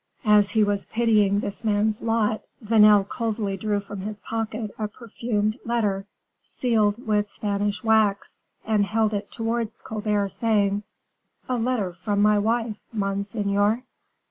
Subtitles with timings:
[0.25, 5.59] As he was pitying this man's lot, Vanel coldly drew from his pocket a perfumed
[5.63, 6.07] letter,
[6.41, 10.81] sealed with Spanish wax, and held it towards Colbert, saying,
[11.47, 13.83] "A letter from my wife, monseigneur."